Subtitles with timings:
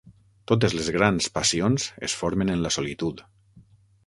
[0.51, 3.23] Totes les grans passions es formen en la solitud.